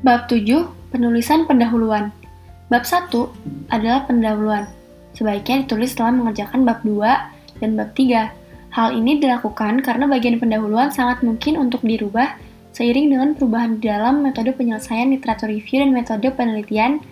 [0.00, 2.08] Bab 7, penulisan pendahuluan.
[2.72, 3.12] Bab 1
[3.68, 4.64] adalah pendahuluan.
[5.12, 8.32] Sebaiknya ditulis setelah mengerjakan bab 2 dan bab 3.
[8.72, 12.32] Hal ini dilakukan karena bagian pendahuluan sangat mungkin untuk dirubah
[12.72, 17.04] seiring dengan perubahan di dalam metode penyelesaian literatur review dan metode penelitian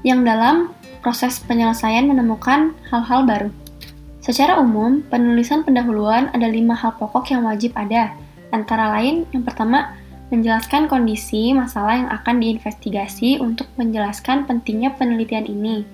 [0.00, 0.72] yang dalam
[1.04, 3.50] proses penyelesaian menemukan hal-hal baru.
[4.24, 8.16] Secara umum, penulisan pendahuluan ada lima hal pokok yang wajib ada,
[8.48, 9.92] antara lain yang pertama,
[10.34, 15.86] menjelaskan kondisi masalah yang akan diinvestigasi untuk menjelaskan pentingnya penelitian ini.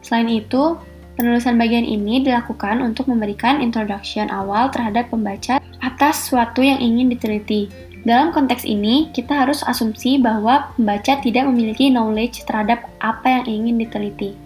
[0.00, 0.78] Selain itu,
[1.18, 7.66] Penulisan bagian ini dilakukan untuk memberikan introduction awal terhadap pembaca atas suatu yang ingin diteliti.
[8.06, 13.82] Dalam konteks ini, kita harus asumsi bahwa pembaca tidak memiliki knowledge terhadap apa yang ingin
[13.82, 14.38] diteliti.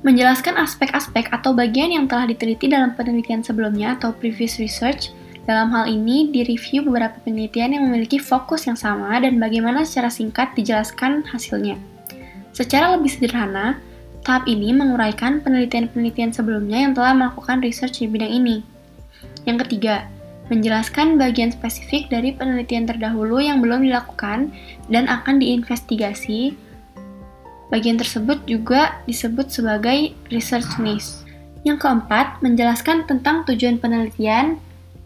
[0.00, 5.12] Menjelaskan aspek-aspek atau bagian yang telah diteliti dalam penelitian sebelumnya atau previous research,
[5.44, 10.56] dalam hal ini direview beberapa penelitian yang memiliki fokus yang sama dan bagaimana secara singkat
[10.56, 11.76] dijelaskan hasilnya.
[12.54, 13.78] Secara lebih sederhana,
[14.24, 18.64] Tahap ini menguraikan penelitian-penelitian sebelumnya yang telah melakukan research di bidang ini.
[19.44, 20.08] Yang ketiga,
[20.48, 24.48] menjelaskan bagian spesifik dari penelitian terdahulu yang belum dilakukan
[24.88, 26.56] dan akan diinvestigasi.
[27.68, 31.20] Bagian tersebut juga disebut sebagai research niche.
[31.68, 34.56] Yang keempat, menjelaskan tentang tujuan penelitian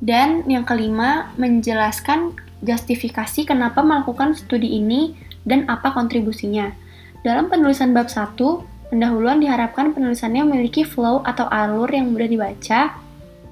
[0.03, 5.15] dan yang kelima, menjelaskan justifikasi kenapa melakukan studi ini
[5.47, 6.71] dan apa kontribusinya.
[7.23, 8.39] Dalam penulisan bab 1,
[8.89, 12.97] Pendahuluan diharapkan penulisannya memiliki flow atau alur yang mudah dibaca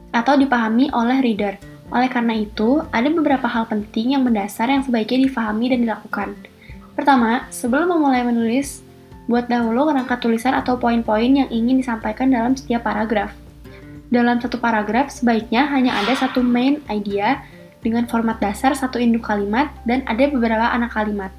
[0.09, 1.61] atau dipahami oleh reader.
[1.93, 6.29] Oleh karena itu, ada beberapa hal penting yang mendasar yang sebaiknya difahami dan dilakukan.
[6.97, 8.81] Pertama, sebelum memulai menulis,
[9.29, 13.37] buat dahulu kerangka tulisan atau poin-poin yang ingin disampaikan dalam setiap paragraf.
[14.07, 17.43] Dalam satu paragraf, sebaiknya hanya ada satu main idea
[17.83, 21.31] dengan format dasar satu induk kalimat dan ada beberapa anak kalimat.